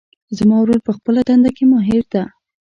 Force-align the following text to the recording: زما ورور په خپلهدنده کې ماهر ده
زما 0.37 0.57
ورور 0.61 0.79
په 0.87 0.91
خپلهدنده 0.97 1.49
کې 1.57 1.63
ماهر 1.71 2.03
ده 2.13 2.23